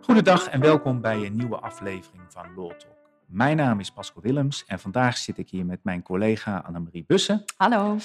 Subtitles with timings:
[0.00, 2.96] Goedendag en welkom bij een nieuwe aflevering van Law Talk.
[3.26, 7.44] Mijn naam is Pascal Willems en vandaag zit ik hier met mijn collega Annemarie Bussen.
[7.56, 7.96] Hallo.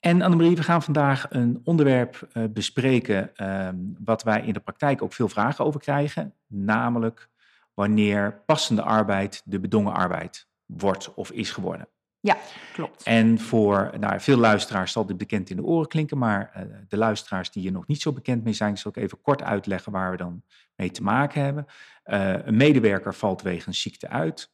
[0.00, 3.68] En Annemarie, we gaan vandaag een onderwerp uh, bespreken uh,
[4.04, 7.28] wat wij in de praktijk ook veel vragen over krijgen, namelijk
[7.74, 11.88] wanneer passende arbeid de bedongen arbeid wordt of is geworden.
[12.20, 12.36] Ja,
[12.72, 13.02] klopt.
[13.02, 16.96] En voor nou, veel luisteraars zal dit bekend in de oren klinken, maar uh, de
[16.96, 20.10] luisteraars die er nog niet zo bekend mee zijn, zal ik even kort uitleggen waar
[20.10, 20.42] we dan
[20.74, 21.66] mee te maken hebben.
[22.04, 24.52] Uh, een medewerker valt wegens ziekte uit,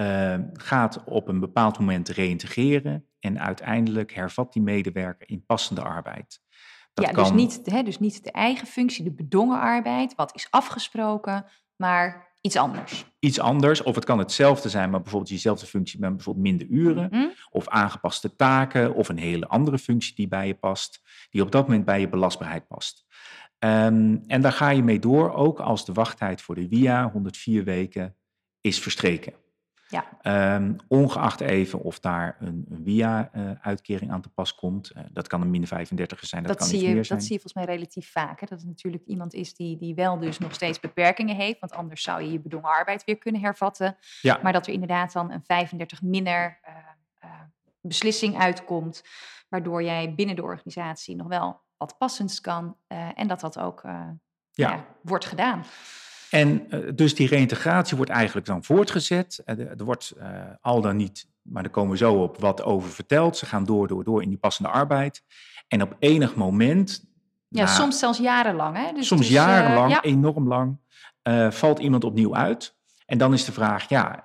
[0.00, 6.40] uh, gaat op een bepaald moment reïntegreren en uiteindelijk hervat die medewerker in passende arbeid.
[6.94, 7.36] Dat ja, dus kan...
[7.36, 11.44] dus, niet, hè, dus niet de eigen functie, de bedongen arbeid, wat is afgesproken,
[11.76, 13.04] maar iets anders.
[13.18, 17.08] Iets anders, of het kan hetzelfde zijn, maar bijvoorbeeld diezelfde functie met bijvoorbeeld minder uren,
[17.12, 17.32] mm -hmm.
[17.50, 21.66] of aangepaste taken, of een hele andere functie die bij je past, die op dat
[21.66, 23.04] moment bij je belastbaarheid past.
[23.58, 27.64] Um, en daar ga je mee door, ook als de wachttijd voor de WIA 104
[27.64, 28.16] weken
[28.60, 29.32] is verstreken.
[29.88, 30.04] Ja.
[30.54, 34.92] Um, ongeacht even of daar een, een WIA-uitkering uh, aan te pas komt.
[34.96, 37.18] Uh, dat kan een min 35 zijn, dat, dat kan zie je, meer zijn.
[37.18, 38.40] Dat zie je volgens mij relatief vaak.
[38.40, 38.46] Hè?
[38.46, 41.60] Dat het natuurlijk iemand is die, die wel dus nog steeds beperkingen heeft.
[41.60, 43.96] Want anders zou je je bedongen arbeid weer kunnen hervatten.
[44.20, 44.40] Ja.
[44.42, 47.30] Maar dat er inderdaad dan een 35 minder uh,
[47.80, 49.04] beslissing uitkomt.
[49.48, 52.76] Waardoor jij binnen de organisatie nog wel wat passends kan.
[53.14, 53.82] en dat dat ook
[54.56, 54.70] ja.
[54.70, 55.64] Ja, wordt gedaan.
[56.30, 59.42] En uh, dus die reïntegratie wordt eigenlijk dan voortgezet.
[59.46, 62.90] Uh, er wordt uh, al dan niet, maar daar komen we zo op, wat over
[62.90, 63.36] verteld.
[63.36, 65.22] Ze gaan door, door, door in die passende arbeid.
[65.68, 67.04] En op enig moment...
[67.48, 68.76] Ja, na, soms zelfs jarenlang.
[68.76, 68.92] Hè?
[68.92, 70.02] Dus soms dus, jarenlang, ja.
[70.02, 70.78] enorm lang,
[71.50, 72.74] valt iemand opnieuw uit.
[73.06, 74.22] En dan is de vraag, ja,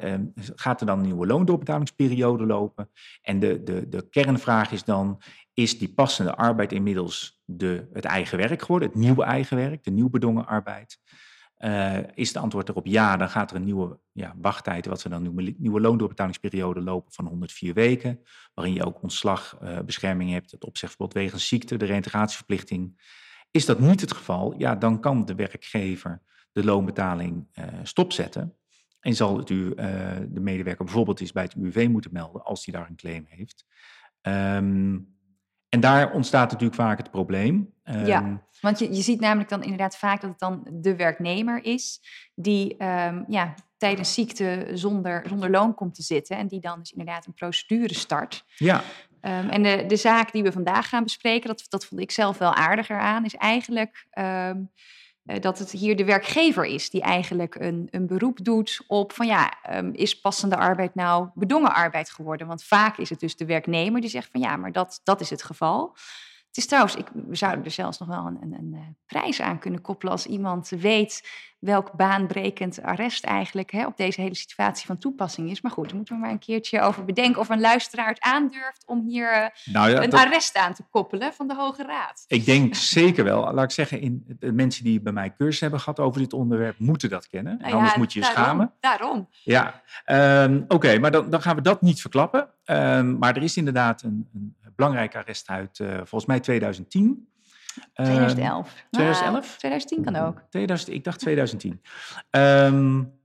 [0.56, 2.90] gaat er dan een nieuwe loondoorbetaligingsperiode lopen?
[3.22, 5.22] En de, de, de kernvraag is dan,
[5.54, 9.92] is die passende arbeid inmiddels de, het eigen werk geworden, het nieuwe eigen werk, de
[9.92, 11.00] nieuw bedongen arbeid?
[11.66, 15.10] Uh, is het antwoord erop ja, dan gaat er een nieuwe ja, wachttijd, wat we
[15.10, 18.24] dan noemen, nieuwe loondoorbetaligingsperiode lopen van 104 weken,
[18.54, 23.02] waarin je ook ontslagbescherming uh, hebt, het opzegverbod wegens ziekte, de reintegratieverplichting.
[23.52, 26.22] Is dat niet het geval, ja, dan kan de werkgever
[26.52, 28.56] de loonbetaling uh, stopzetten
[29.00, 32.74] en zal het u, de medewerker bijvoorbeeld eens bij het UWV moeten melden als hij
[32.74, 33.66] daar een claim heeft.
[34.22, 35.20] Um,
[35.72, 37.74] en daar ontstaat natuurlijk vaak het probleem.
[37.84, 41.66] Ja, um, want je, je ziet namelijk dan inderdaad vaak dat het dan de werknemer
[41.66, 42.00] is
[42.36, 46.92] die um, ja, tijdens ziekte zonder, zonder loon komt te zitten en die dan dus
[46.92, 48.46] inderdaad een procedure start.
[48.56, 48.82] Ja.
[49.22, 52.38] Um, en de, de zaak die we vandaag gaan bespreken, dat, dat vond ik zelf
[52.38, 54.08] wel aardiger aan, is eigenlijk
[55.24, 59.54] dat het hier de werkgever is die eigenlijk een, een beroep doet op van ja,
[59.70, 62.48] um, is passende arbeid nou bedongen arbeid geworden?
[62.48, 65.30] Want vaak is het dus de werknemer die zegt van ja, maar dat, dat is
[65.30, 65.96] het geval.
[66.52, 69.60] Het is trouwens, ik, we zouden er zelfs nog wel een, een, een prijs aan
[69.60, 71.22] kunnen koppelen als iemand weet
[71.60, 75.62] welk baanbrekend arrest eigenlijk hè, op deze hele situatie van toepassing is.
[75.62, 78.84] Maar goed, daar moeten we maar een keertje over bedenken of een luisteraar het aandurft
[78.86, 80.20] om hier uh, nou ja, een dat...
[80.20, 82.24] arrest aan te koppelen van de Hoge Raad.
[82.28, 83.54] Ik denk zeker wel.
[83.54, 86.80] Laat ik zeggen, in, de mensen die bij mij cursus hebben gehad over dit onderwerp
[86.80, 87.58] moeten dat kennen.
[87.58, 88.74] Nou ja, anders moet je je daarom, schamen.
[88.80, 89.30] Daarom.
[89.44, 89.82] Ja,
[90.46, 92.50] um, oké, okay, maar dan, dan, gaan we dat niet verklappen.
[92.66, 97.30] Um, maar er is inderdaad een, een belangrijk arrest uit, uh, volgens mij 2010.
[97.94, 98.86] 2011.
[98.90, 99.32] 2011?
[99.32, 100.44] Nou, 2010 kan ook.
[100.50, 101.82] 2000, ik dacht 2010.
[102.30, 103.20] Um,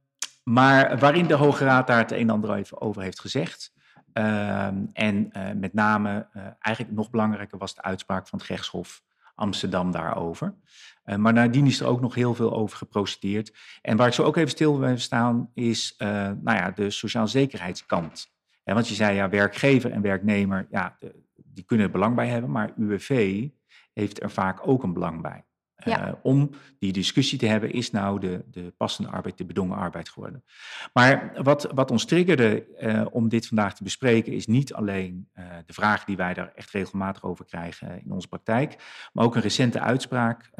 [0.44, 3.74] maar waarin de Hoge Raad daar het een en ander even over heeft gezegd.
[4.12, 9.02] Um, en uh, met name, uh, eigenlijk nog belangrijker was de uitspraak van het gerechtshof
[9.34, 10.54] Amsterdam daarover.
[11.04, 13.52] Uh, maar nadien is er ook nog heel veel over geprocedeerd.
[13.82, 18.34] En waar ik zo ook even stil wil staan, is nou ja, de sociaal zekerheidskant.
[18.64, 21.25] Ja, want je zei ja, werkgever en werknemer, ja, de,
[21.56, 23.48] die kunnen er belang bij hebben, maar UWV
[23.92, 25.44] heeft er vaak ook een belang bij.
[25.76, 26.08] Ja.
[26.08, 30.08] Uh, om die discussie te hebben, is nou de, de passende arbeid de bedongen arbeid
[30.08, 30.44] geworden.
[30.92, 35.44] Maar wat, wat ons triggerde uh, om dit vandaag te bespreken, is niet alleen uh,
[35.66, 38.76] de vraag die wij daar echt regelmatig over krijgen in onze praktijk,
[39.12, 40.50] maar ook een recente uitspraak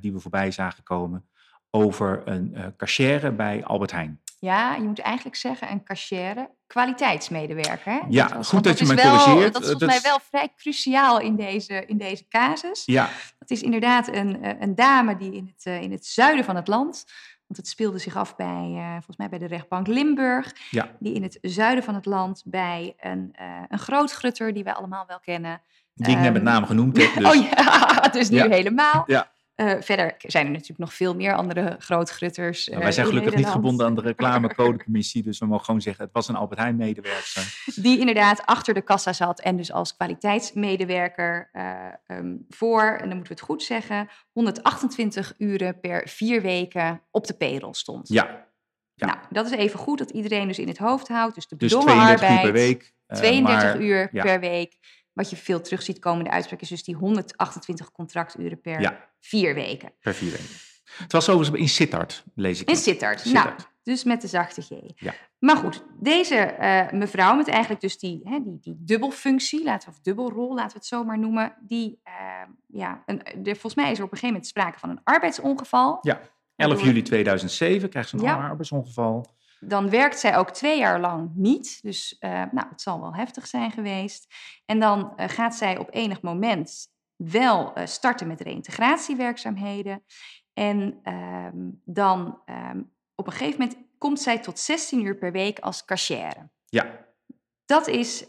[0.00, 1.28] die we voorbij zagen komen
[1.70, 4.20] over een cachère bij Albert Heijn.
[4.40, 7.92] Ja, je moet eigenlijk zeggen een cachère kwaliteitsmedewerker.
[7.92, 8.00] Hè?
[8.08, 9.52] Ja, dat goed dat, dat je me corrigeert.
[9.52, 12.82] Dat is volgens mij wel vrij cruciaal in deze, in deze casus.
[12.84, 13.08] Ja.
[13.38, 17.04] Dat is inderdaad een, een dame die in het, in het zuiden van het land...
[17.46, 20.54] want het speelde zich af bij, uh, volgens mij bij de rechtbank Limburg...
[20.70, 20.90] Ja.
[20.98, 24.52] die in het zuiden van het land bij een, uh, een grootgrutter...
[24.52, 25.60] die wij allemaal wel kennen...
[25.94, 27.14] Die ik net met naam genoemd heb.
[27.14, 27.26] Dus.
[27.26, 28.48] Oh ja, dus nu ja.
[28.48, 29.04] helemaal.
[29.06, 29.30] Ja.
[29.60, 32.68] Uh, verder zijn er natuurlijk nog veel meer andere grootgrutters.
[32.68, 36.12] Uh, wij zijn gelukkig niet gebonden aan de reclamecodecommissie, dus we mogen gewoon zeggen: het
[36.12, 37.62] was een Albert Heijn medewerker.
[37.74, 43.16] Die inderdaad achter de kassa zat en dus als kwaliteitsmedewerker uh, um, voor, en dan
[43.16, 48.08] moeten we het goed zeggen, 128 uren per vier weken op de payroll stond.
[48.08, 48.46] Ja.
[48.94, 49.06] ja.
[49.06, 51.34] Nou, dat is even goed dat iedereen dus in het hoofd houdt.
[51.34, 52.92] Dus de bedongen dus 32 arbeid, uur per week.
[53.06, 54.78] 32 uur per week.
[55.12, 59.08] Wat je veel terug ziet komen in de uitspraak is dus die 128 contracturen per
[59.20, 59.92] vier weken.
[60.00, 60.68] Per vier weken.
[60.98, 62.68] Het was overigens in Sittard, lees ik.
[62.68, 63.50] In Sittard, nou,
[63.82, 64.68] dus met de zachte G.
[64.94, 65.14] Ja.
[65.38, 69.94] Maar goed, deze uh, mevrouw met eigenlijk dus die, hè, die, die dubbelfunctie, laten we,
[69.94, 72.12] of dubbelrol, laten we het zo maar noemen, die, uh,
[72.66, 75.98] ja, een, de, volgens mij is er op een gegeven moment sprake van een arbeidsongeval.
[76.00, 76.20] Ja,
[76.56, 78.48] 11 juli 2007 krijgt ze een ja.
[78.48, 79.26] arbeidsongeval.
[79.60, 81.78] Dan werkt zij ook twee jaar lang niet.
[81.82, 84.34] Dus uh, nou, het zal wel heftig zijn geweest.
[84.64, 90.04] En dan uh, gaat zij op enig moment wel uh, starten met reïntegratiewerkzaamheden.
[90.52, 95.58] En ehm, dan um, op een gegeven moment komt zij tot 16 uur per week
[95.58, 96.50] als cashier.
[96.64, 97.08] Ja.
[97.64, 98.24] Dat is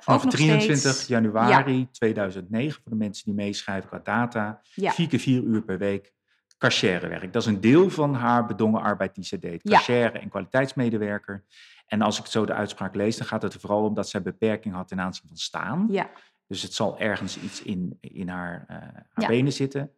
[0.00, 1.06] Vanaf 23 steeds...
[1.06, 1.86] januari ja.
[1.92, 4.92] 2009, voor de mensen die meeschrijven qua data, ja.
[4.92, 6.12] vier keer vier uur per week
[6.60, 7.32] werk.
[7.32, 9.62] Dat is een deel van haar bedongen arbeid die ze deed.
[9.62, 11.44] Cashier en kwaliteitsmedewerker.
[11.86, 14.22] En als ik zo de uitspraak lees, dan gaat het er vooral om dat zij
[14.22, 15.86] beperking had ten aanzien van staan.
[15.90, 16.10] Ja.
[16.46, 18.76] Dus het zal ergens iets in, in haar, uh,
[19.10, 19.90] haar benen zitten.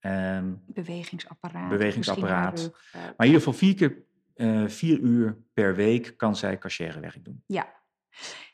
[0.00, 1.68] Um, bewegingsapparaat.
[1.68, 2.60] Bewegingsapparaat.
[2.60, 6.58] uh, maar in ieder geval vier keer uh, vier uur per week kan zij
[7.00, 7.42] werk doen.
[7.46, 7.76] Ja.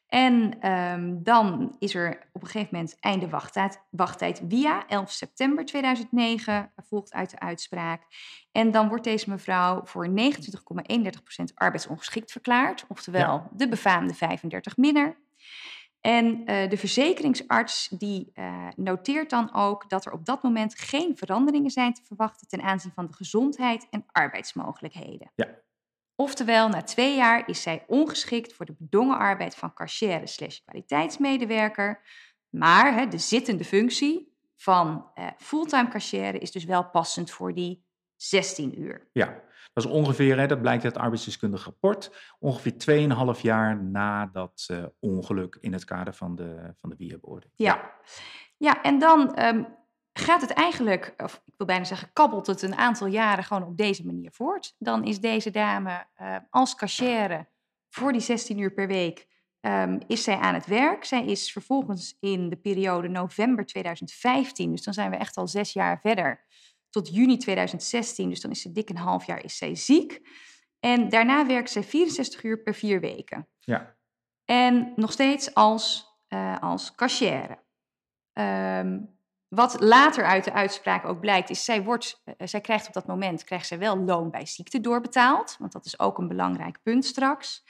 [0.06, 5.64] En um, dan is er op een gegeven moment einde wachttijd, wachttijd via 11 september
[5.64, 8.02] 2009, volgt uit de uitspraak.
[8.52, 10.14] En dan wordt deze mevrouw voor 29,31%
[11.54, 13.48] arbeidsongeschikt verklaard, oftewel ja.
[13.52, 15.16] de befaamde 35 minner.
[16.00, 21.16] En uh, de verzekeringsarts die uh, noteert dan ook dat er op dat moment geen
[21.16, 25.30] veranderingen zijn te verwachten ten aanzien van de gezondheid en arbeidsmogelijkheden.
[25.34, 25.48] Ja.
[26.16, 32.02] Oftewel, na twee jaar is zij ongeschikt voor de bedongen arbeid van cashier slash kwaliteitsmedewerker.
[32.50, 37.84] Maar hè, de zittende functie van uh, fulltime cashier is dus wel passend voor die
[38.16, 39.08] 16 uur.
[39.12, 43.06] Ja, dat is ongeveer, hè, dat blijkt uit het arbeidsdeskundig rapport, ongeveer
[43.36, 47.04] 2,5 jaar na dat uh, ongeluk in het kader van de, van de.
[47.06, 47.18] Ja.
[47.54, 47.92] ja.
[48.56, 49.66] Ja, en dan um,
[50.18, 53.76] gaat het eigenlijk, of ik wil bijna zeggen, kabbelt het een aantal jaren gewoon op
[53.76, 54.74] deze manier voort.
[54.78, 57.48] Dan is deze dame uh, als cashier
[57.88, 59.26] voor die 16 uur per week,
[59.60, 61.04] um, is zij aan het werk.
[61.04, 65.72] Zij is vervolgens in de periode november 2015, dus dan zijn we echt al zes
[65.72, 66.44] jaar verder,
[66.90, 70.20] tot juni 2016, dus dan is ze dik een half jaar, is zij ziek.
[70.80, 73.48] En daarna werkt zij 64 uur per vier weken.
[73.58, 73.96] Ja.
[74.44, 77.62] En nog steeds als, uh, als cashier.
[78.32, 79.18] Um,
[79.54, 83.06] wat later uit de uitspraak ook blijkt, is zij, wordt, uh, zij krijgt op dat
[83.06, 85.56] moment krijgt zij wel loon bij ziekte doorbetaald.
[85.58, 87.64] Want dat is ook een belangrijk punt straks.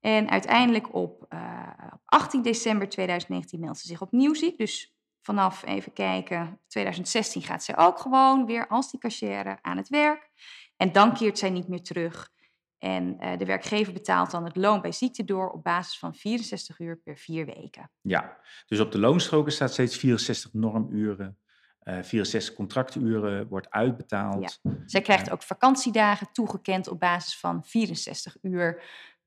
[0.00, 1.68] En uiteindelijk op uh,
[2.04, 4.58] 18 december 2019 meldt ze zich opnieuw ziek.
[4.58, 9.88] Dus vanaf, even kijken, 2016 gaat zij ook gewoon weer als die cashier aan het
[9.88, 10.30] werk.
[10.76, 12.30] En dan keert zij niet meer terug.
[12.78, 16.78] En uh, de werkgever betaalt dan het loon bij ziekte door op basis van 64
[16.78, 17.90] uur per vier weken.
[18.00, 21.38] Ja, dus op de loonstroken staat steeds 64 normuren.
[21.82, 24.58] Uh, 64 contracturen wordt uitbetaald.
[24.62, 24.72] Ja.
[24.86, 28.82] Zij krijgt ook vakantiedagen toegekend op basis van 64 uur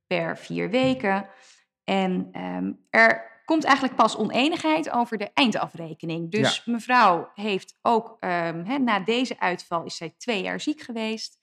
[0.08, 1.30] per vier weken.
[1.84, 6.32] En um, er komt eigenlijk pas oneenigheid over de eindafrekening.
[6.32, 6.72] Dus ja.
[6.72, 11.40] mevrouw heeft ook, um, he, na deze uitval is zij twee jaar ziek geweest.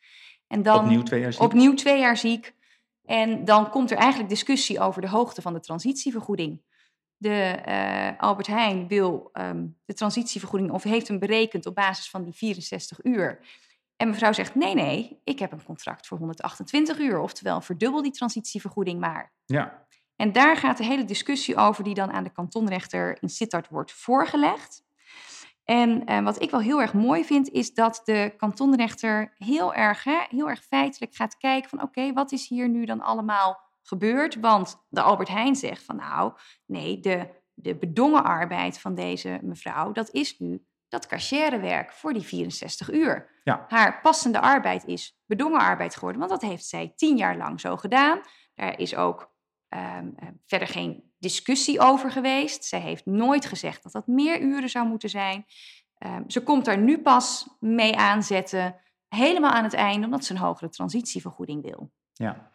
[0.49, 1.43] En dan opnieuw twee jaar ziek.
[1.43, 2.55] Opnieuw twee jaar ziek.
[3.05, 6.63] En dan komt er eigenlijk discussie over de hoogte van de transitievergoeding.
[7.17, 12.25] De uh, Albert Heijn wil um, de transitievergoeding of heeft hem berekend op basis van
[12.25, 13.41] die 64 uur.
[13.97, 17.19] En mevrouw zegt: nee, nee, ik heb een contract voor 128 uur.
[17.19, 19.33] Oftewel, verdubbel die transitievergoeding maar.
[19.45, 19.87] Ja.
[20.17, 23.93] En daar gaat de hele discussie over, die dan aan de kantonrechter in Sittard wordt
[23.93, 24.85] voorgelegd.
[25.71, 30.05] En eh, wat ik wel heel erg mooi vind, is dat de kantonrechter heel erg,
[30.05, 33.61] hè, heel erg feitelijk gaat kijken van oké, okay, wat is hier nu dan allemaal
[33.83, 34.41] gebeurd?
[34.41, 36.33] Want de Albert Heijn zegt van nou,
[36.67, 42.23] nee, de, de bedongen arbeid van deze mevrouw, dat is nu dat cachèrewerk voor die
[42.23, 43.41] 64 uur.
[43.45, 43.65] Ja.
[43.69, 47.77] Haar passende arbeid is bedongen arbeid geworden, want dat heeft zij tien jaar lang zo
[47.77, 48.21] gedaan.
[48.55, 49.33] Daar is ook
[49.69, 50.15] um,
[50.47, 52.65] verder geen discussie over geweest.
[52.65, 55.45] Zij heeft nooit gezegd dat dat meer uren zou moeten zijn.
[56.07, 58.77] Um, ze komt daar nu pas mee aanzetten,
[59.09, 61.91] helemaal aan het einde, omdat ze een hogere transitievergoeding wil.
[62.13, 62.53] Ja.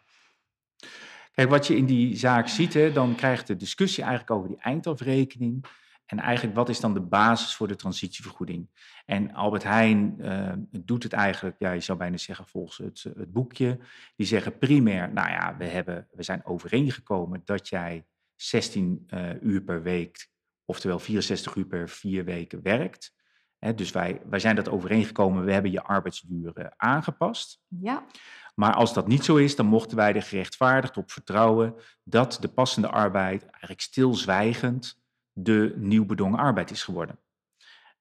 [1.32, 4.60] Kijk, wat je in die zaak ziet, hè, dan krijgt de discussie eigenlijk over die
[4.60, 5.64] eindafrekening.
[6.06, 8.68] En eigenlijk, wat is dan de basis voor de transitievergoeding?
[9.06, 13.32] En Albert Heijn uh, doet het eigenlijk, ja, je zou bijna zeggen volgens het, het
[13.32, 13.78] boekje.
[14.16, 19.62] Die zeggen primair, nou ja, we, hebben, we zijn overeengekomen dat jij 16 uh, uur
[19.62, 20.28] per week,
[20.64, 23.14] oftewel 64 uur per vier weken werkt.
[23.58, 27.60] He, dus wij, wij zijn dat overeengekomen, we hebben je arbeidsduur aangepast.
[27.68, 28.06] Ja.
[28.54, 31.74] Maar als dat niet zo is, dan mochten wij er gerechtvaardigd op vertrouwen
[32.04, 37.18] dat de passende arbeid eigenlijk stilzwijgend de nieuw bedongen arbeid is geworden.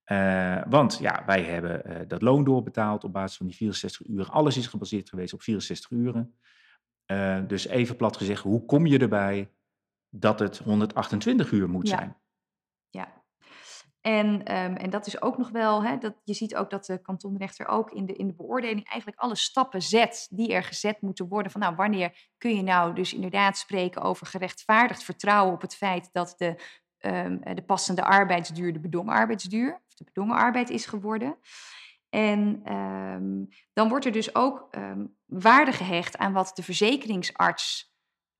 [0.05, 4.29] Uh, want ja, wij hebben uh, dat loon doorbetaald op basis van die 64 uur.
[4.29, 6.37] Alles is gebaseerd geweest op 64 uren.
[7.07, 9.51] Uh, dus even plat gezegd, hoe kom je erbij
[10.15, 11.97] dat het 128 uur moet ja.
[11.97, 12.17] zijn?
[12.89, 13.23] Ja,
[14.03, 17.01] en, um, en dat is ook nog wel, hè, dat, je ziet ook dat de
[17.01, 21.27] kantonrechter ook in de, in de beoordeling eigenlijk alle stappen zet die er gezet moeten
[21.27, 21.51] worden.
[21.51, 26.09] Van nou, wanneer kun je nou dus inderdaad spreken over gerechtvaardigd vertrouwen op het feit
[26.11, 26.55] dat de,
[26.99, 31.37] um, de passende arbeidsduur de bedongen arbeidsduur, of de bedongen arbeid is geworden.
[32.09, 34.69] En um, dan wordt er dus ook
[35.25, 37.92] waarde gehecht aan wat de verzekeringsarts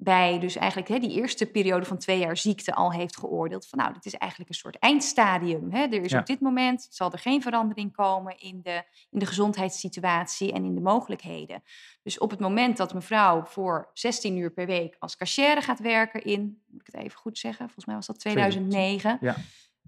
[0.04, 3.80] bij dus eigenlijk hè, die eerste periode van twee jaar ziekte al heeft geoordeeld van
[3.80, 5.72] nou, dit is eigenlijk een soort eindstadium.
[5.72, 5.82] Hè.
[5.82, 6.20] Er is ja.
[6.20, 10.76] op dit moment, zal er geen verandering komen in de, in de gezondheidssituatie en in
[10.76, 11.64] de mogelijkheden.
[12.04, 16.24] Dus op het moment dat mevrouw voor 16 uur per week als cashier gaat werken
[16.24, 19.18] in, moet ik het even goed zeggen, volgens mij was dat 2009.
[19.22, 19.36] Ja.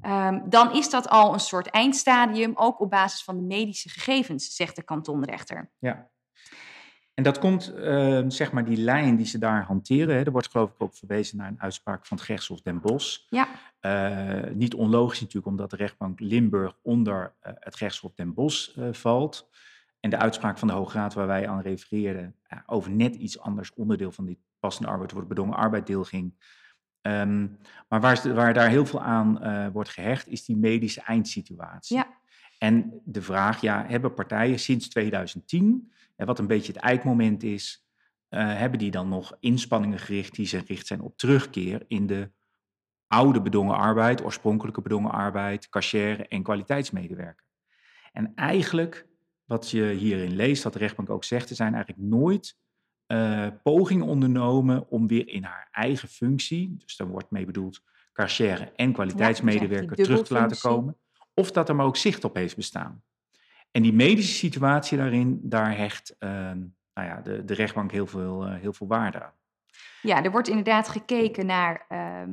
[0.03, 4.55] Um, dan is dat al een soort eindstadium, ook op basis van de medische gegevens,
[4.55, 5.72] zegt de kantonrechter.
[5.79, 6.10] Ja,
[7.15, 10.15] en dat komt, uh, zeg maar, die lijn die ze daar hanteren.
[10.15, 13.19] Hè, er wordt geloof ik ook verwezen naar een uitspraak van het gerechtshof Den Bosch.
[13.29, 13.48] Ja.
[13.81, 19.50] Uh, niet onlogisch natuurlijk, omdat de rechtbank Limburg onder uh, het gerechtshof Den Bosch valt.
[20.00, 23.74] En de uitspraak van de Hoge Raad waar wij aan refereerden over net iets anders
[23.74, 26.34] onderdeel van die passende arbeid, wordt bedongen arbeid deel ging.
[27.01, 27.57] Um,
[27.88, 31.98] maar waar, waar, daar heel veel aan wordt gehecht, is die medische eindsituatie.
[31.98, 32.07] Ja.
[32.57, 37.86] En de vraag, ja, hebben partijen sinds 2010 en wat een beetje het eikmoment is,
[38.29, 42.31] uh, hebben die dan nog inspanningen gericht die gericht zijn op terugkeer in de
[43.07, 47.45] oude bedongen arbeid, oorspronkelijke bedongen arbeid, cashier en kwaliteitsmedewerker.
[48.12, 49.07] En eigenlijk,
[49.45, 52.57] wat je hierin leest, wat de rechtbank ook zegt, er zijn eigenlijk nooit
[53.07, 57.81] uh, pogingen ondernomen om weer in haar eigen functie, dus daar wordt mee bedoeld
[58.13, 60.98] cashier en kwaliteitsmedewerker, ja, terug te laten komen,
[61.34, 63.03] of dat er maar ook zicht op heeft bestaan.
[63.75, 66.29] En die medische situatie daarin, daar hecht uh,
[66.94, 69.34] nou ja, de, de rechtbank heel veel, uh, heel veel waarde aan.
[70.01, 71.86] Ja, er wordt inderdaad gekeken naar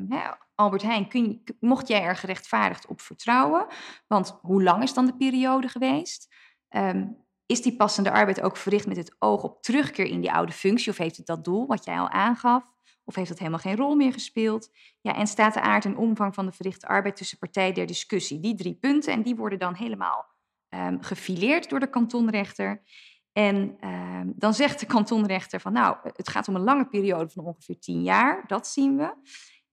[0.09, 0.21] hè,
[0.55, 1.07] Albert Heijn.
[1.11, 3.67] Je, mocht jij er gerechtvaardigd op vertrouwen?
[4.07, 6.35] Want hoe lang is dan de periode geweest?
[6.71, 10.53] Um, is die passende arbeid ook verricht met het oog op terugkeer in die oude
[10.53, 10.91] functie?
[10.91, 12.65] Of heeft het dat doel wat jij al aangaf?
[13.05, 14.71] Of heeft dat helemaal geen rol meer gespeeld?
[15.01, 18.41] Ja, en staat de aard en omvang van de verrichte arbeid tussen partijen der discussie?
[18.41, 20.32] Die drie punten, en die worden dan helemaal
[20.75, 22.83] um, gefileerd door de kantonrechter.
[23.33, 27.45] En um, dan zegt de kantonrechter van nou, het gaat om een lange periode van
[27.45, 29.14] ongeveer tien jaar, dat zien we.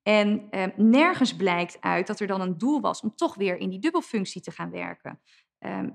[0.03, 3.69] En um, nergens blijkt uit dat er dan een doel was om toch weer in
[3.69, 5.21] die dubbelfunctie te gaan werken.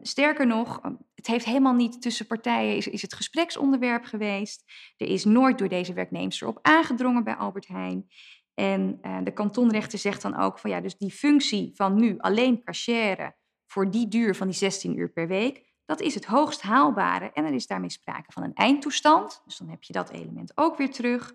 [0.03, 0.81] Sterker nog,
[1.15, 4.65] het heeft helemaal niet tussen partijen, is, is het gespreksonderwerp geweest.
[4.97, 8.07] Er is nooit door deze werknemers erop aangedrongen bij Albert Heijn.
[8.55, 12.63] En uh, de kantonrechter zegt dan ook van ja, dus die functie van nu alleen
[12.65, 13.37] cashieren
[13.75, 17.31] voor die duur van die 16 uur per week, dat is het hoogst haalbare.
[17.33, 19.43] En er is daarmee sprake van een eindtoestand.
[19.45, 21.35] Dus dan heb je dat element ook weer terug.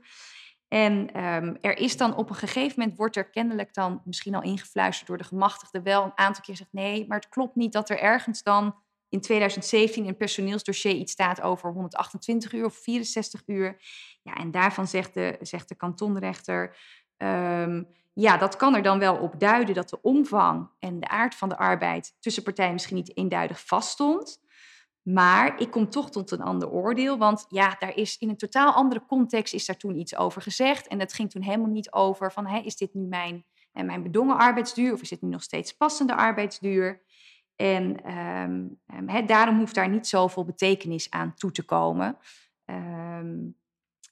[0.68, 4.42] En um, er is dan op een gegeven moment, wordt er kennelijk dan misschien al
[4.42, 7.90] ingefluisterd door de gemachtigde wel een aantal keer gezegd, nee, maar het klopt niet dat
[7.90, 8.76] er ergens dan
[9.10, 13.82] in 2017 in personeelsdossier iets staat over 128 uur of 64 uur.
[14.22, 16.78] Ja, en daarvan zegt de, zegt de kantonrechter,
[17.18, 17.88] um,
[18.20, 21.50] ja, dat kan er dan wel op duiden dat de omvang en de aard van
[21.50, 24.42] de arbeid tussen partijen misschien niet eenduidig vaststond.
[25.02, 28.74] Maar ik kom toch tot een ander oordeel, want ja, daar is in een totaal
[28.74, 30.88] andere context is daar toen iets over gezegd.
[30.88, 34.04] En dat ging toen helemaal niet over van, hé, is dit nu mijn, eh, mijn
[34.04, 37.02] bedongen arbeidsduur of is dit nu nog steeds passende arbeidsduur?
[37.56, 38.14] En
[38.96, 42.18] um, daarom hoeft daar niet zoveel betekenis aan toe te komen.
[42.66, 43.58] Um,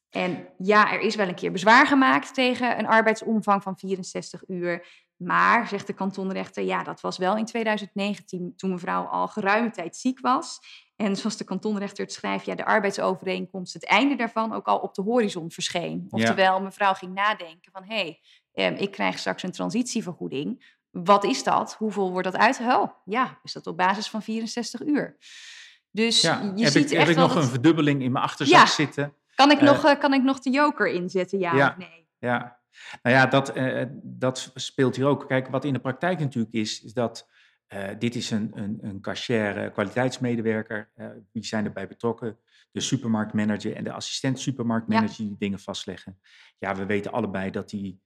[0.10, 5.06] en ja, er is wel een keer bezwaar gemaakt tegen een arbeidsomvang van 64 uur.
[5.18, 9.96] Maar, zegt de kantonrechter, ja, dat was wel in 2019 toen mevrouw al geruime tijd
[9.96, 10.60] ziek was.
[10.96, 14.94] En zoals de kantonrechter het schrijft, ja, de arbeidsovereenkomst, het einde daarvan ook al op
[14.94, 16.08] de horizon verscheen.
[16.10, 18.20] Oftewel, mevrouw ging nadenken van, hé,
[18.52, 20.76] hey, ik krijg straks een transitievergoeding.
[20.92, 21.76] Wat is dat?
[21.76, 22.60] Hoeveel wordt dat uit?
[22.60, 25.18] Oh, ja, is dat op basis van 64 uur.
[25.92, 27.44] Dus ja, je heb ziet ik, echt heb ik wel nog dat...
[27.44, 28.66] een verdubbeling in mijn achterzak Ja.
[28.66, 29.14] zitten?
[29.38, 31.70] Kan ik, Eh, nog, eh, kan ik nog de joker inzetten, ja, ja.
[31.70, 32.08] of nee?
[32.20, 32.60] Ja,
[33.04, 35.28] Nou ja, dat, uh, dat speelt hier ook.
[35.28, 37.30] Kijk, wat in de praktijk natuurlijk is, is dat
[37.74, 40.92] uh, dit is een, een, een cashier kwaliteitsmedewerker.
[41.32, 42.38] Wie zijn erbij betrokken?
[42.72, 45.30] De supermarktmanager en de assistent supermarktmanager ja.
[45.30, 46.20] die dingen vastleggen.
[46.58, 48.02] Ja, we weten allebei dat die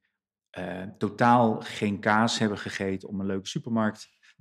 [0.97, 3.47] totaal geen kaas hebben gegeten, om een leuke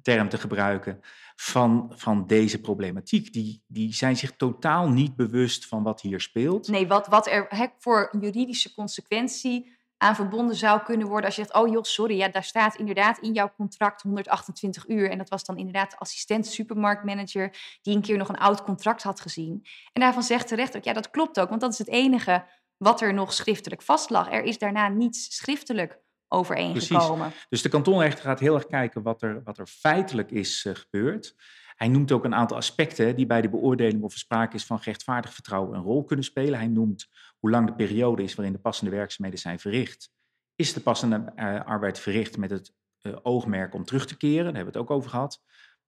[0.00, 1.00] supermarktterm te gebruiken,
[1.36, 3.32] van, van deze problematiek.
[3.32, 6.68] Die, die zijn zich totaal niet bewust van wat hier speelt.
[6.68, 11.42] Nee, wat, wat er he, voor juridische consequentie aan verbonden zou kunnen worden als je
[11.42, 15.10] zegt, oh joh, sorry, ja, daar staat inderdaad in jouw contract 128 uur.
[15.10, 19.02] En dat was dan inderdaad de assistent supermarktmanager die een keer nog een oud contract
[19.02, 19.66] had gezien.
[19.92, 22.44] En daarvan zegt de rechter, ja, dat klopt ook, want dat is het enige
[22.76, 24.32] wat er nog schriftelijk vastlag.
[24.32, 26.00] Er is daarna niets schriftelijk
[26.30, 27.28] overeengekomen.
[27.28, 27.46] Precies.
[27.48, 31.34] Dus de kantonrechter gaat heel erg kijken wat er, wat er feitelijk is uh, gebeurd.
[31.74, 34.78] Hij noemt ook een aantal aspecten die bij de beoordeling of er sprake is van
[34.82, 36.58] rechtvaardig vertrouwen een rol kunnen spelen.
[36.58, 37.08] Hij noemt
[37.38, 40.10] hoe lang de periode is waarin de passende werkzaamheden zijn verricht.
[40.56, 42.72] Is de passende uh, arbeid verricht met het
[43.02, 44.44] uh, oogmerk om terug te keren?
[44.44, 45.42] Daar hebben we het ook over gehad.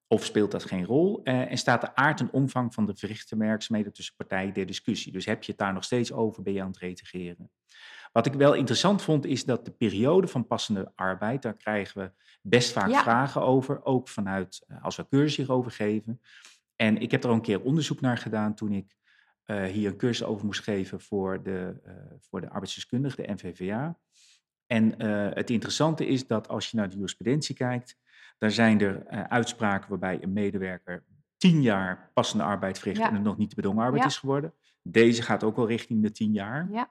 [0.06, 1.20] Of speelt dat geen rol?
[1.24, 5.12] Uh, en staat de aard en omvang van de verrichte werkzaamheden tussen partijen de discussie?
[5.12, 7.50] Dus heb je het daar nog steeds over, ben je aan het retigeren?
[8.12, 12.12] Wat ik wel interessant vond, is dat de periode van passende arbeid, daar krijgen we
[12.42, 13.02] best vaak ja.
[13.02, 16.20] vragen over, ook vanuit als we cursus hierover geven.
[16.76, 18.96] En ik heb er al een keer onderzoek naar gedaan toen ik
[19.46, 23.98] uh, hier een cursus over moest geven voor de, uh, voor de arbeidsdeskundige, de NVVA.
[24.66, 27.96] En uh, het interessante is dat als je naar de jurisprudentie kijkt,
[28.38, 31.04] dan zijn er uitspraken waarbij een medewerker
[31.36, 33.08] tien jaar passende arbeid verricht ja.
[33.08, 34.08] en het nog niet de bedongen arbeid ja.
[34.08, 34.54] is geworden.
[34.82, 36.68] Deze gaat ook wel richting de tien jaar.
[36.70, 36.90] Ja.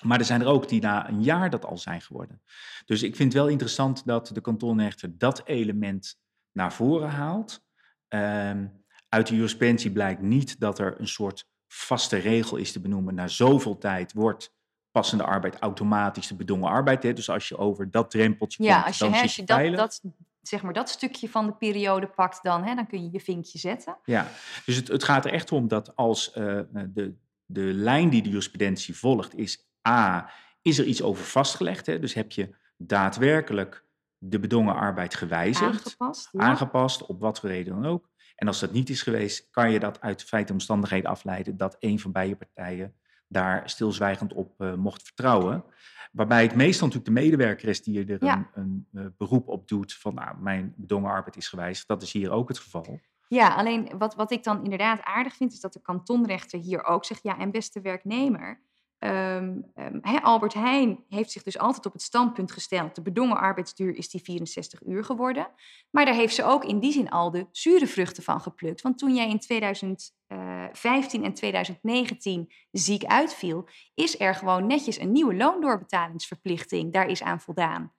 [0.00, 2.42] Maar er zijn er ook die na een jaar dat al zijn geworden.
[2.84, 6.18] Dus ik vind het wel interessant dat de kantonrechter dat element
[6.52, 7.64] naar voren haalt.
[8.08, 13.14] Um, uit de jurisprudentie blijkt niet dat er een soort vaste regel is te benoemen.
[13.14, 14.54] Na zoveel tijd wordt
[14.90, 17.02] passende arbeid automatisch de bedongen arbeid.
[17.02, 17.12] Hè?
[17.12, 19.64] Dus als je over dat drempeltje ja, komt, als je, dan hè, zit als je
[19.64, 23.02] je dat, dat, zeg maar, dat stukje van de periode pakt, dan, hè, dan kun
[23.02, 23.98] je je vinkje zetten.
[24.04, 24.26] Ja,
[24.64, 27.14] dus het, het gaat er echt om dat als uh, de,
[27.46, 30.30] de lijn die de jurisprudentie volgt is A,
[30.62, 31.86] is er iets over vastgelegd?
[31.86, 31.98] Hè?
[31.98, 33.84] Dus heb je daadwerkelijk
[34.18, 36.40] de bedongen arbeid gewijzigd, aangepast, ja.
[36.40, 38.08] aangepast op wat voor reden dan ook.
[38.36, 42.00] En als dat niet is geweest, kan je dat uit en omstandigheden afleiden dat een
[42.00, 42.94] van beide partijen
[43.28, 45.64] daar stilzwijgend op uh, mocht vertrouwen.
[46.12, 48.34] Waarbij het meestal natuurlijk de medewerker is die er Ja.
[48.34, 51.88] een, een uh, beroep op doet van nou, mijn bedongen arbeid is gewijzigd.
[51.88, 53.00] Dat is hier ook het geval.
[53.28, 57.04] Ja, alleen wat, wat ik dan inderdaad aardig vind, is dat de kantonrechter hier ook
[57.04, 58.62] zegt: ja, en beste werknemer.
[59.00, 63.96] Ehm, ehm, Albert Heijn heeft zich dus altijd op het standpunt gesteld: de bedongen arbeidsduur
[63.96, 65.48] is die 64 uur geworden.
[65.90, 68.80] Maar daar heeft ze ook in die zin al de zure vruchten van geplukt.
[68.80, 75.34] Want toen jij in 2015 en 2019 ziek uitviel, is er gewoon netjes een nieuwe
[75.34, 76.92] loondoorbetalingsverplichting.
[76.92, 77.92] Daar is aan voldaan.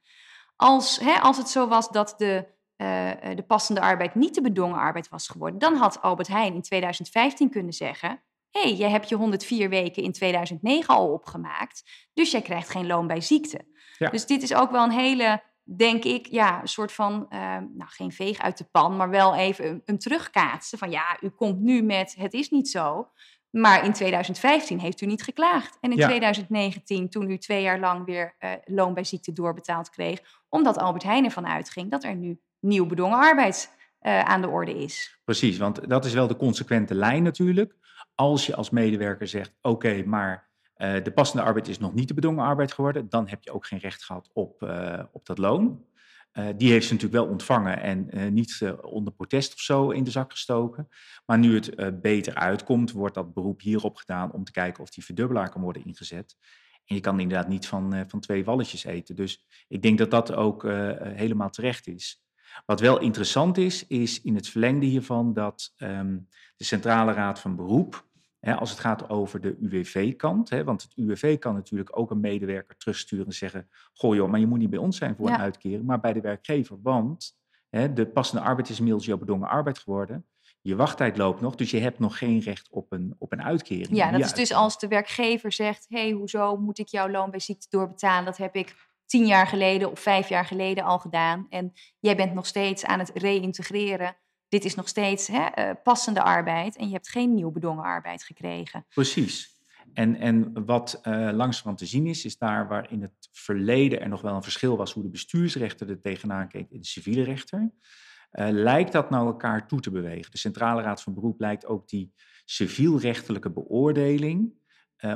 [0.56, 5.10] Als, als het zo was dat de uh, de passende arbeid niet de bedongen arbeid
[5.10, 9.70] was geworden, dan had Albert Heijn in 2015 kunnen zeggen: hey, jij hebt je 104
[9.70, 11.84] weken in 2009 al opgemaakt,
[12.14, 13.62] dus jij krijgt geen loon bij ziekte.
[13.98, 14.10] Ja.
[14.10, 17.90] Dus dit is ook wel een hele, denk ik, ja, een soort van, uh, nou
[17.90, 21.60] geen veeg uit de pan, maar wel even een, een terugkaatsen van ja, u komt
[21.60, 23.10] nu met het is niet zo.
[23.52, 25.78] Maar in 2015 heeft u niet geklaagd.
[25.82, 26.08] En in Ja.
[26.08, 31.04] 2019, toen u twee jaar lang weer uh, loon bij ziekte doorbetaald kreeg, omdat Albert
[31.04, 35.20] Heijn ervan uitging dat er nu nieuw bedongen arbeid uh, aan de orde is.
[35.24, 37.76] Precies, want dat is wel de consequente lijn natuurlijk.
[38.16, 42.14] Als je als medewerker zegt, oké, maar uh, de passende arbeid is nog niet de
[42.14, 45.86] bedongen arbeid geworden, dan heb je ook geen recht gehad op, uh, op dat loon.
[46.34, 50.12] Uh, die heeft ze natuurlijk wel ontvangen en niet onder protest of zo in de
[50.12, 50.90] zak gestoken.
[51.26, 55.06] Maar nu het beter uitkomt, wordt dat beroep hierop gedaan om te kijken of die
[55.06, 56.38] verdubbelaar kan worden ingezet.
[56.86, 59.16] En je kan inderdaad niet van, van twee walletjes eten.
[59.16, 60.64] Dus ik denk dat dat ook
[61.04, 62.24] helemaal terecht is.
[62.66, 67.56] Wat wel interessant is, is in het verlengde hiervan dat um, de Centrale Raad van
[67.56, 68.06] Beroep,
[68.40, 72.78] hè, als het gaat over de UWV-kant, want het UWV kan natuurlijk ook een medewerker
[72.78, 75.34] terugsturen en zeggen, goh joh, maar je moet niet bij ons zijn voor Ja.
[75.34, 77.38] een uitkering, maar bij de werkgever, want
[77.70, 80.26] hè, de passende arbeid is inmiddels jouw bedongen arbeid geworden.
[80.62, 83.96] Je wachttijd loopt nog, dus je hebt nog geen recht op een, op een uitkering.
[83.96, 87.32] Ja, dat is dus als de werkgever zegt: hé, hey, hoezo moet ik jouw loon
[87.32, 88.26] bij ziekte doorbetalen?
[88.26, 88.76] Dat heb ik
[89.12, 91.46] tien jaar geleden of vijf jaar geleden al gedaan.
[91.50, 94.16] En jij bent nog steeds aan het reïntegreren.
[94.48, 98.24] Dit is nog steeds hè, uh, passende arbeid en je hebt geen nieuw bedongen arbeid
[98.24, 98.86] gekregen.
[98.90, 99.60] Precies.
[99.94, 104.22] En, en wat uh, te zien is, is daar waar in het verleden er nog
[104.22, 108.48] wel een verschil was hoe de bestuursrechter er tegenaan keek in de civiele rechter, uh,
[108.50, 110.32] lijkt dat nou elkaar toe te bewegen.
[110.32, 112.14] De Centrale Raad van Beroep lijkt ook die
[112.46, 114.60] civielrechtelijke beoordeling,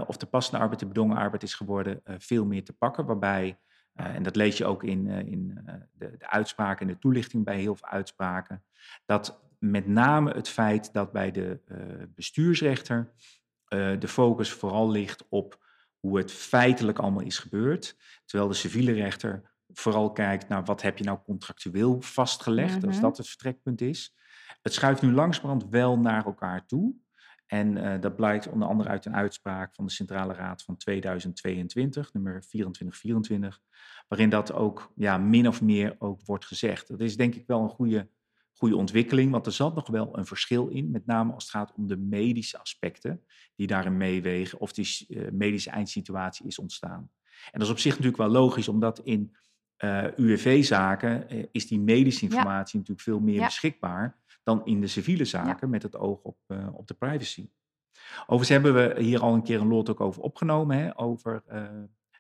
[0.08, 3.58] of de passende arbeid de bedongen arbeid is geworden, veel meer te pakken, waarbij
[3.96, 5.60] en dat lees je ook in, in
[5.94, 8.64] de, de uitspraken en de toelichting bij heel veel uitspraken.
[9.06, 11.60] Dat met name het feit dat bij de
[12.16, 13.12] bestuursrechter
[14.00, 15.66] de focus vooral ligt op
[16.00, 17.98] hoe het feitelijk allemaal is gebeurd.
[18.26, 23.04] Terwijl de civiele rechter vooral kijkt naar wat heb je nou contractueel vastgelegd, als mhm.
[23.04, 24.16] dat het vertrekpunt is.
[24.62, 26.96] Het schuift nu langzamerhand wel naar elkaar toe.
[27.46, 32.14] En uh, dat blijkt onder andere uit een uitspraak van de Centrale Raad van 2022,
[32.14, 33.62] nummer 2424,
[34.08, 36.88] waarin dat ook ja, min of meer ook wordt gezegd.
[36.88, 38.10] Dat is denk ik wel een goede,
[38.54, 41.74] goede ontwikkeling, want er zat nog wel een verschil in, met name als het gaat
[41.76, 43.24] om de medische aspecten
[43.56, 47.10] die daarin meewegen of die uh, medische eindsituatie is ontstaan.
[47.52, 49.36] En dat is op zich natuurlijk wel logisch, omdat in
[49.78, 55.26] uh, eh, UWV-zaken is die medische informatie natuurlijk veel meer beschikbaar dan in de civiele
[55.26, 57.50] zaken met het oog op, uh, op de privacy.
[58.20, 61.64] Overigens hebben we hier al een keer een lot ook over opgenomen, hè, over uh,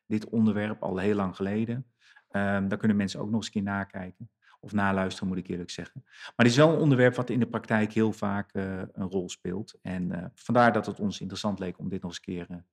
[0.05, 1.75] dit onderwerp, al heel lang geleden.
[1.75, 4.29] Um, daar kunnen mensen ook nog eens een keer nakijken.
[4.59, 6.01] Of naluisteren, moet ik eerlijk zeggen.
[6.03, 9.29] Maar het is wel een onderwerp wat in de praktijk heel vaak uh, een rol
[9.29, 9.79] speelt.
[9.81, 12.63] En vandaar dat het ons interessant leek om dit nog eens een keer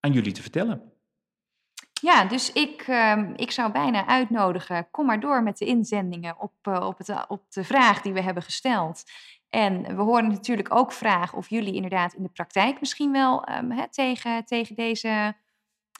[0.00, 0.91] aan jullie te vertellen.
[2.02, 6.52] Ja, dus ik, uh, ik zou bijna uitnodigen, kom maar door met de inzendingen op,
[6.68, 9.02] uh, op, het, op de vraag die we hebben gesteld.
[9.50, 13.88] En we horen natuurlijk ook vragen of jullie inderdaad in de praktijk misschien wel he,
[13.90, 15.34] tegen, tegen, deze,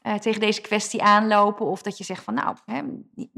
[0.02, 1.66] uh, tegen deze kwestie aanlopen.
[1.66, 2.56] Of dat je zegt van nou,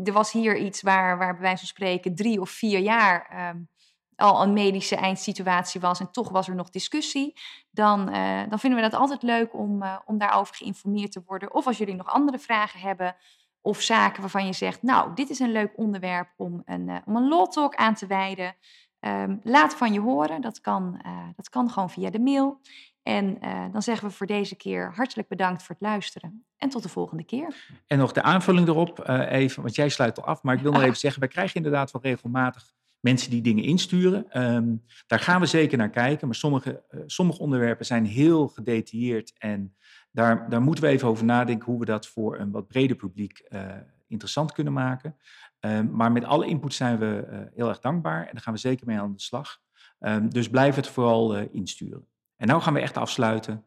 [0.04, 3.68] er was hier iets waar, waar bij wijze van spreken drie of vier jaar um,
[4.16, 7.34] al een medische eindsituatie was en toch was er nog discussie,
[7.70, 11.54] dan, uh, dan vinden we dat altijd leuk om, uh, om daarover geïnformeerd te worden.
[11.54, 13.16] Of als jullie nog andere vragen hebben
[13.60, 17.16] of zaken waarvan je zegt, nou, dit is een leuk onderwerp om een, uh, om
[17.16, 18.56] een law talk aan te wijden.
[19.00, 21.04] Um, laat van je horen, dat kan,
[21.36, 22.60] dat kan gewoon via de mail.
[23.02, 23.38] En
[23.72, 26.44] dan zeggen we voor deze keer hartelijk bedankt voor het luisteren.
[26.56, 27.66] En tot de volgende keer.
[27.86, 30.42] En nog de aanvulling erop even, want jij sluit al af.
[30.42, 32.74] Maar ik wil nog even zeggen, wij krijgen inderdaad wel regelmatig
[33.04, 34.42] mensen die dingen insturen.
[34.42, 36.26] Um, daar gaan we zeker naar kijken.
[36.26, 39.32] Maar sommige, uh, sommige onderwerpen zijn heel gedetailleerd.
[39.38, 39.76] En
[40.10, 43.46] daar, daar moeten we even over nadenken hoe we dat voor een wat breder publiek
[43.48, 43.60] uh,
[44.08, 45.16] interessant kunnen maken.
[45.60, 48.20] Um, maar met alle input zijn we uh, heel erg dankbaar.
[48.20, 49.58] En daar gaan we zeker mee aan de slag.
[50.00, 52.06] Um, dus blijf het vooral insturen.
[52.36, 53.64] En nu gaan we echt afsluiten.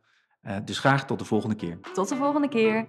[0.65, 1.79] dus graag tot de volgende keer.
[1.93, 2.85] Tot de volgende keer.